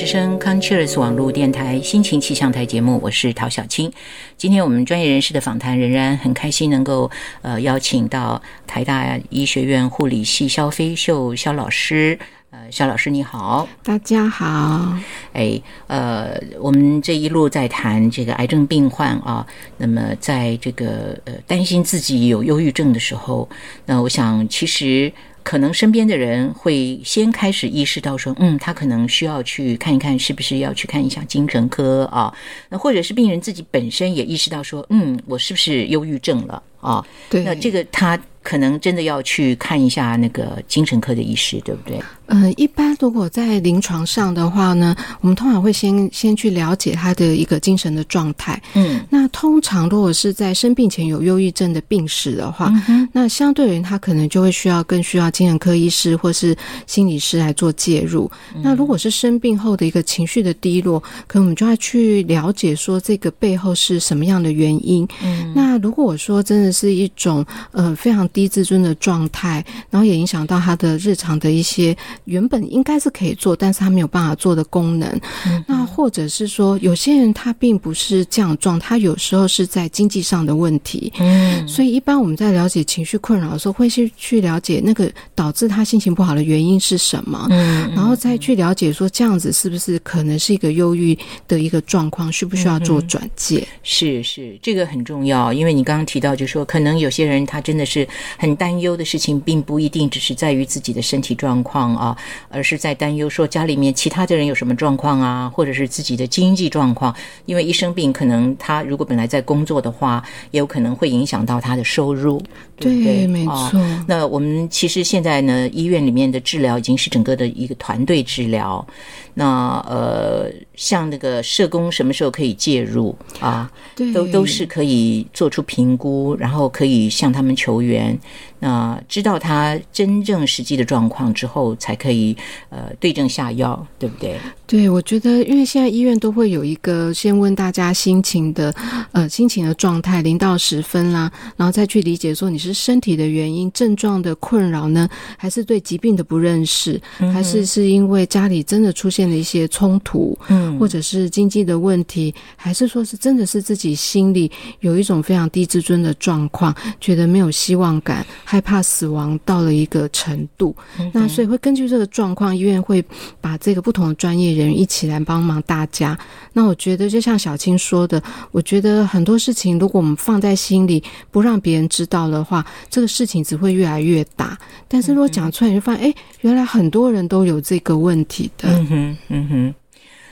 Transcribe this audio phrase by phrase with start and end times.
[0.00, 3.92] 之声 c o n c h e r s 网络电台心情气象台节目，我是陶小青。
[4.38, 7.10] 今天我们专业人士的访谈仍然很开心，能够
[7.42, 12.18] 呃邀请到台大医学院护理系肖飞秀肖老师。
[12.48, 14.96] 呃，肖老师你好，大家好。
[15.34, 19.46] 哎，呃，我们这一路在谈这个癌症病患啊，
[19.76, 23.46] 那么在这个呃担心自己有忧郁症的时候，
[23.84, 25.12] 那我想其实。
[25.42, 32.32] 可能身边的人会先开始意识到说，嗯，他可能需要去看一看，是不是要去看一下精神科啊？
[32.68, 37.04] 那或者是病人自己本身也意识到说，嗯，我是不是忧郁症了啊？
[37.28, 42.00] 对，那这个他可能真的要去看一下那个精神科的医师，对不对？
[42.32, 48.60] 嗯，一般如果在临床上的话呢，我们通常会先先去了解他的一个精神的状态。
[48.74, 52.72] 嗯，那通常如果是在生病前有忧郁症的病史的话，
[53.12, 56.56] 那相对于他可能就会需要更需要精神科医师或是
[56.86, 58.30] 心理师来做介入。
[58.62, 65.06] 那如果是生病后的一个情绪的低落，可能我们就要去了解说这个背后是什么样的原因。
[65.20, 71.96] 嗯，那如果我说真的是一种呃非常低自尊的状态，然后也影响到他的日常的一些。
[72.24, 75.20] 原本应该是可以做，但是他没有办法做的功能。
[75.66, 81.12] 那或者是说，有些人他并不是这样状，他有时候是在经济上的问题。
[81.18, 87.46] 嗯，所以一般我们在了解情绪困扰的时候，会去去了解那个导致他心情不好的原因是什么。
[87.50, 91.16] 嗯，然后再去了解说这样子是不是可能是一个忧郁
[91.48, 93.66] 的一个状况，需不需要做转介？
[93.82, 98.06] 是是，这个很重要，因为你刚刚提到，就说可能有些人他真的是
[98.38, 102.16] 很担忧的事情，并不一定只是在于自己的身体状况啊。
[102.50, 107.14] 而是在担忧说家里面其他的人有什么状况啊，或者是自己的经济状况。
[107.46, 112.42] 因为一生病，可能他如果本来在工作的话，也有可能会影响到他的收入，
[112.76, 113.26] 对不对？
[113.26, 113.80] 没错。
[114.06, 118.84] 那我们其实现在呢，医院里面的治疗已经是整个的一个团队治疗。
[119.32, 123.70] 那呃，像那个社工什么时候可以介入啊？
[123.94, 128.18] 对，都都是可以做出评估，然后然后可以向他们求援。
[128.60, 132.36] 那知道他真正实际的状况之后，才可以
[132.68, 134.38] 呃对症下药，对不对？
[134.66, 138.72] 对，我觉得因为现在医院都会有一个先问大家心情的
[139.10, 147.00] 呃心情的状态，零到十分啦，然后再去理解说你是身体的原因、症状的困扰呢，还是对疾病的不认识，
[147.32, 154.48] 还是是因为家里真的出现了一些冲突，嗯，或者是经济的问题，还是说是真的是自己心里
[154.80, 158.24] 有一种非常低自尊的状况，觉得没有希望感。
[158.50, 160.74] 害怕死亡到了一个程度，
[161.12, 163.00] 那所以会根据这个状况，医院会
[163.40, 166.18] 把这个不同的专业人员一起来帮忙大家。
[166.52, 171.00] 那我觉得就像小青说的，我觉得很多事情如果我们放在心里，
[171.30, 174.58] 不让别人知道的话，这个事情只会越来越大。
[174.88, 178.68] 但是如果讲出来，你就发现，哎，原来很多人都有这个问题的。
[178.68, 179.74] 嗯哼，嗯哼。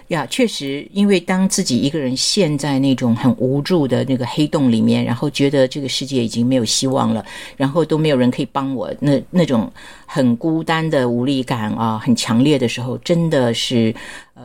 [0.08, 7.24] 呀，确实，因为当自己一个人陷在那种很无助的那个黑洞里面，然后觉得这个世界已经没有希望了，
[7.56, 9.70] 然后都没有人可以帮我，那那种
[10.06, 13.94] 很孤单的无力感啊，很强烈的时候，真的是
[14.32, 14.44] 呃，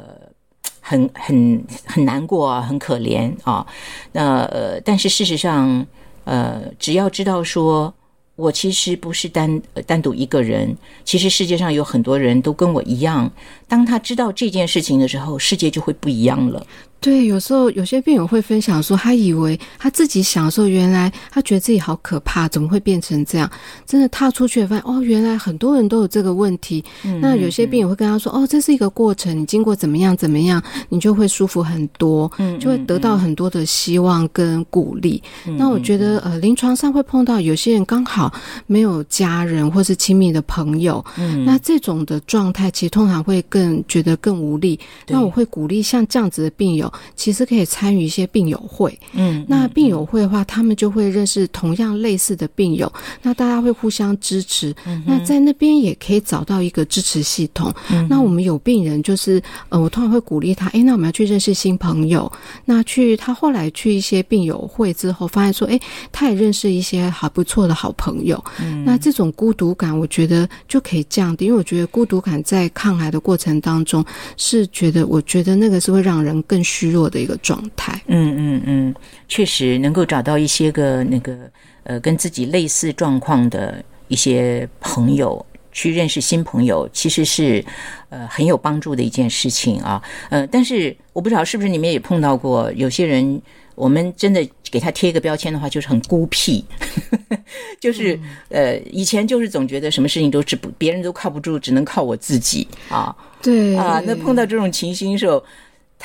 [0.82, 3.66] 很很很难过啊，很可怜啊。
[4.12, 5.86] 那呃，但是事实上，
[6.26, 7.94] 呃，只要知道说。
[8.36, 13.32] 我其实不是单单独一个人，其实世界上有很多人都跟我一样。
[13.68, 16.66] 当他知道这件事情的时候，世界就会不一样了。
[17.04, 23.52] 对，有时候有些病友会分享说，他以为他自己享受，原来他觉得自己好可怕，怎么会变成这样？
[23.86, 26.82] 真的踏出去发现，哦，原来很多人都有这个问题。
[27.20, 35.22] 那有些病友会跟他说，哦，这是一个过程，你经过怎么样怎么样，你就会舒服很多，就会得到很多的希望跟鼓励。
[35.58, 38.34] 那我觉得，呃，临床上会碰到有些人刚好
[38.66, 41.04] 没有家人或是亲密的朋友，
[41.46, 44.80] 那这种的状态，其实通常会更觉得更无力。
[45.10, 46.93] 那我会鼓励像这样子的病友。
[47.16, 52.92] 其实可以参与一些病友会，嗯，那病友会的话，他们就会认识同样类似的病友，
[53.22, 54.76] 那大家会互相支持，
[55.06, 57.74] 那在那边也可以找到一个支持系统。
[58.10, 62.32] 那我们有病人就是，呃，我通常会鼓励他，哎，那我们要去认识新朋友。
[62.66, 65.80] 那去他后来去一些病友会之后，发现说，哎，
[66.12, 68.44] 他也认识一些还不错的好朋友。
[68.60, 74.04] 嗯那这种孤独感，我觉得就可以降低，因为我觉得孤独感在抗癌的过程当中，
[74.36, 76.83] 是觉得我觉得那个是会让人更虚。
[76.84, 78.96] 虚弱的一个状态，嗯嗯嗯，
[79.30, 81.50] 确实能够找到一些个那个
[81.84, 87.64] 呃跟自己类似状况的一些朋友，去认识新朋友，其实是
[88.10, 90.04] 呃很有帮助的一件事情啊。
[90.30, 93.42] 呃，但是我不知道是不是你们也碰到过有些人，
[93.76, 96.66] 我们真的给他贴一个标签的话，就是很孤僻，
[97.80, 98.20] 就是
[98.50, 103.16] 呃，以前就是总觉得什么事情都是不别人都靠不住，只能靠我自己啊。
[103.42, 105.44] 对啊，那碰到这种情形的时候，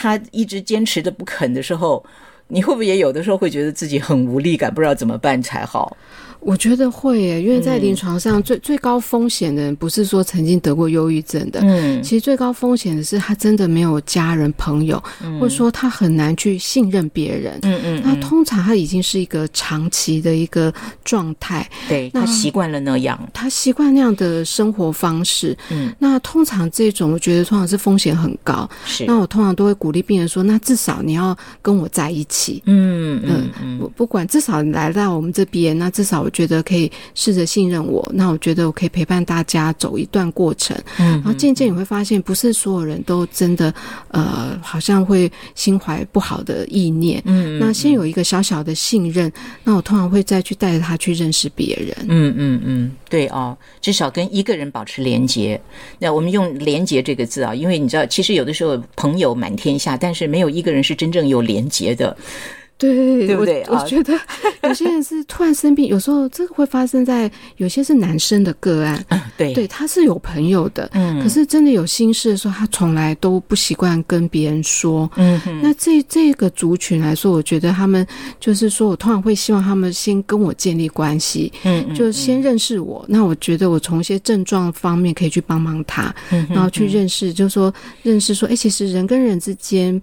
[0.01, 2.05] 他一直坚持的不肯的时候，
[2.49, 5.97] 你会不会也有的时候会觉得自己很无力感，不知道怎么办才好？
[6.41, 15.03] 我觉得会耶，因为在临床上最最高风险的人不是说曾经得过忧郁症的，嗯其实最高风险的是他真的没有家人朋友，
[15.41, 17.59] 或者说他很难去信任别人。
[17.63, 20.73] 嗯嗯，那通常他已经是一个长期的一个
[21.05, 25.59] 状态，对他习惯了那样，他习惯那样的生活方式。
[25.71, 28.71] 嗯，那通常这种我觉得通常是风险很高。
[28.87, 32.38] 是，那我通常都会鼓励病人说，那至少你要跟我在一起。
[32.67, 38.09] 嗯嗯嗯，不不管至少你来到我们这边，那至少我觉得可以试着信任我。
[38.15, 40.77] 那我觉得我可以陪伴大家走一段过程。
[40.99, 43.73] 嗯然后渐渐你会发现，不是所有人都真的
[44.09, 47.23] 呃，好像会心怀不好的意念。
[47.25, 49.31] 嗯，那先有一个小小的信任，
[49.65, 52.07] 那我通常会再去带着他去认识别人。
[52.09, 55.61] 嗯嗯嗯，对哦，至少跟一个人保持连结。
[55.99, 62.17] 那我们用“连结”这个字啊，因为你知道，其实有的时候朋友满天下，但是没有一个人是真正有连结的。
[62.79, 64.17] 对，对不对啊我我觉得
[64.63, 69.05] 有些人是 突然生病，有时候这个会发生在有些是男生的个案，
[69.37, 75.11] 对对，他是有朋友的，嗯可是真的有心事的时候，他从来都不习惯跟别人说。
[75.17, 78.07] 嗯，那这这个族群来说，我觉得他们
[78.39, 83.05] 就是说我通常会希望他们先跟我建立关系，嗯嗯，就先认识我。
[83.09, 90.01] 那我觉得我从一些症状方面可以去帮帮他，嗯然后去认识，就是说认识说，哎，其实人跟人之间。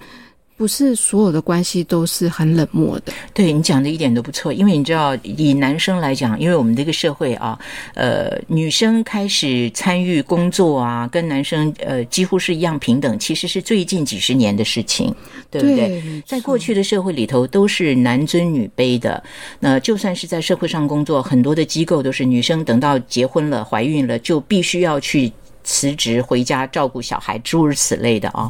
[0.58, 7.60] 不是所有的关系都是很冷漠的，对你讲的一点都不错，因为你知道，以男生来讲，因为我们这个社会啊，
[7.94, 15.14] 呃，女生开始参与工作啊，跟男生呃几乎是一样平等，其实是最近几十年的事情，
[15.52, 16.02] 对不对？
[16.02, 19.22] 没在过去的社会里头，都是男尊女卑的。
[19.60, 25.30] 那就算是在社会上工作，很多的机构都是女生等到结婚了、怀孕了，就必须要去
[25.66, 28.50] 辞职回家照顾小孩，诸如此类的啊。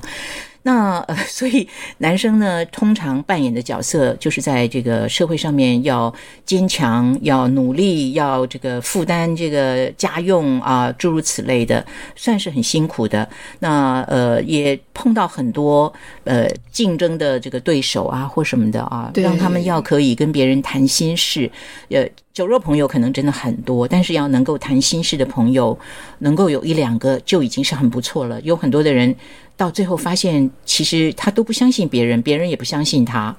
[0.67, 1.67] 那呃， 所以
[2.00, 6.12] 男生呢，通常扮演的角色就是在这个社会上面要
[6.44, 11.85] 坚强、要努力、要这个负担这个家用啊，诸如此类的，
[12.15, 13.29] 算是很辛苦的。
[13.59, 21.50] 那呃，也碰到很多呃竞争的这个对手啊，或什么的啊，让他们要可以跟别人谈心事。
[21.89, 22.03] 呃，
[22.33, 25.77] 酒肉朋友可能真的很多，但是要能够谈心事的朋友，
[26.19, 28.41] 能够有一两个就已经是很不错了。
[28.41, 29.15] 有很多的人
[29.57, 33.36] 到最后发现，其实他都不相信别人，别人也不相信他。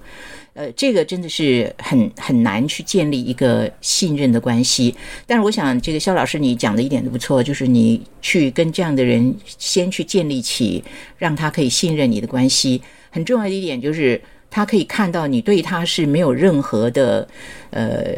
[0.55, 4.95] 呃，这个真的是很很难去建立一个信任的关系。
[5.27, 10.83] 但是我想，这个肖老师你讲的一点都不错，就是你去跟这样的人先去建立起
[11.19, 12.81] 让他可以信任你的关系。
[13.11, 14.19] 很重要的一点就是，
[14.57, 17.29] 他可以看到你对他是没有任何的
[17.73, 18.15] 呃，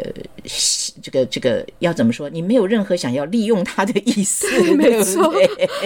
[1.03, 2.31] 这个这个要怎么说？
[2.31, 4.47] 你没有任何想要利用他的意思，
[4.77, 5.35] 没对没错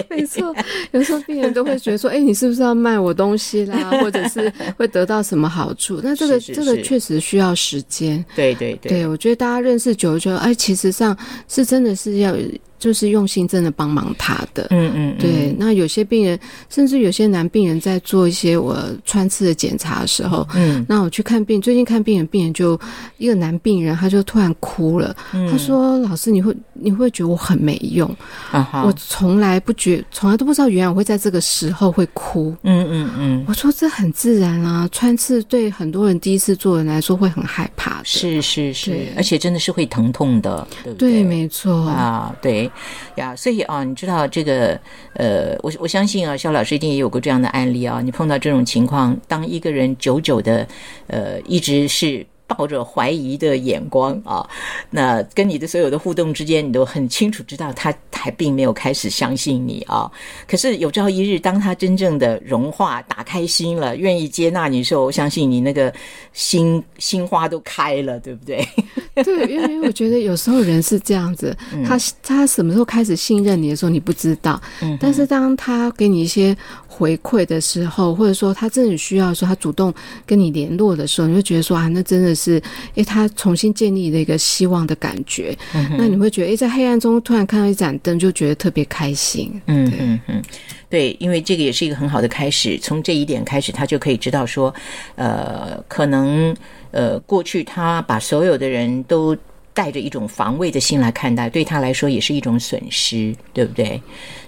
[0.09, 0.55] 没错，
[0.91, 3.89] 有时候病人都会觉得说：“哎，你是不是要卖我东西啦？
[3.99, 8.23] 或者是会得到什么好处？”那这个这个确实需要时间。
[8.35, 12.35] 对对对对，我觉得大家认识久了，就哎，其实上是真的是要
[12.83, 14.67] 就是用心真的帮忙他的。
[14.71, 16.37] 嗯嗯，嗯对，那有些病人，
[16.69, 22.77] 甚至有些男病人在做一些我穿刺的检查的时候，嗯那我去看病，最近看病人，病人就
[23.17, 28.05] 一个男病人，他就突然哭了，嗯他说：“老师，你会你会觉得我很没用？
[28.51, 38.05] 啊，我从来不觉，从来都不知道原来我会在这个时候会哭。”嗯嗯嗯，我说这很自然啊，穿刺对很多人第一次做的人来说会很害怕的。
[38.05, 41.23] 是是是，而且真的是会疼痛的，对不对，对？
[41.23, 41.83] 没错。
[41.93, 42.69] 啊，对
[43.15, 44.79] 呀，所以啊，你知道这个
[45.13, 48.01] 呃，我我相信啊，肖老师一定也有过这样的案例啊。
[48.01, 50.67] 你碰到这种情况，当一个人久久的
[51.07, 52.25] 呃，一直是。
[52.45, 54.47] 抱着怀疑的眼光啊，
[54.89, 60.11] 那跟你的所有的互动之间，你都很清楚知道他还并没有开始相信你啊。
[60.47, 65.91] 可是有朝一日，当他真正的融化、打开心了，愿意接纳你的时候，我相信你那个
[66.33, 68.67] 心心花都开了，对不对？
[69.23, 76.55] 对，因为我觉得有时候人是这样子，嗯他他什么时候开始信任你的时候你不知道，嗯但是当他给你一些
[76.87, 79.93] 回馈的时候，或者说他真的需要的时候，他主动
[80.25, 82.61] 跟你联络的时候，你就觉得说啊，那真的是，
[82.95, 89.61] 诶，他重新建立了一个希望的感觉，嗯那你会觉得，诶，在黑暗中突然看到一盏灯，就觉得特别开心。
[89.67, 90.41] 嗯嗯嗯，
[90.89, 92.77] 对，因为这个也是一个很好的开始。
[92.79, 94.73] 从这一点开始，他就可以知道说，
[95.15, 96.55] 呃，可能
[96.91, 99.35] 呃，过去他把所有的人都
[99.73, 104.01] 带着一种防卫的心来看待，对他来说也是一种损失，对不对？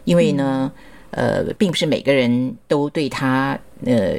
[0.04, 0.72] 因为呢，
[1.12, 4.18] 呃，并不是每个人都对他呃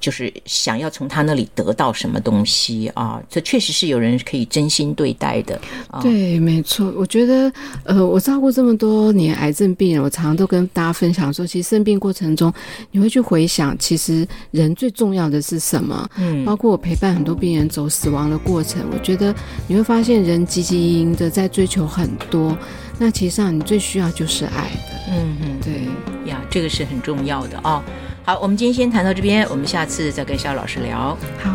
[0.00, 3.22] 就是想要从他那里得到什么东西啊。
[3.28, 5.60] 这确实是有人可以真心对待的。
[6.00, 6.92] 对，没错。
[6.96, 7.52] 我觉得，
[7.84, 12.52] 呃，我照顾这么多年癌症病人，我常常都跟大家分享说，其实生病过程中，
[12.90, 16.08] 你会去回想，其实人最重要的是什么？
[16.16, 19.34] 嗯，包括我陪伴很多病人走死亡的过程，我觉得
[19.66, 22.56] 你会发现，人汲汲营营的在追求很多。
[22.98, 25.12] 那其实上，你最需要就是爱的。
[25.12, 27.82] 嗯嗯，对呀，这个是很重要的哦。
[28.28, 31.16] 好，我们今天先谈到这边，我们下次再跟肖老师聊。
[31.42, 31.50] 好。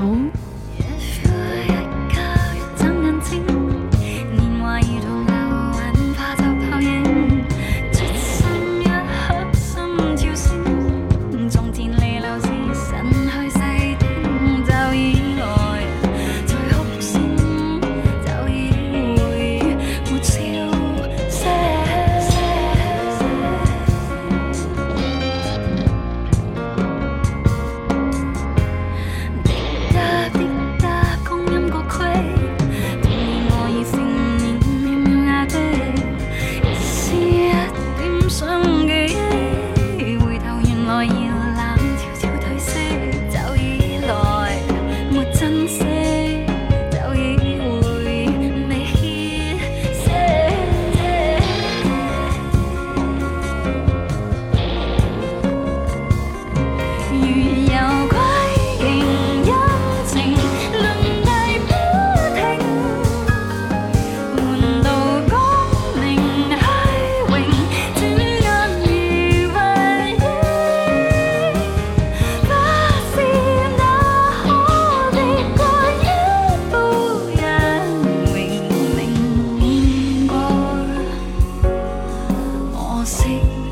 [83.03, 83.62] I see.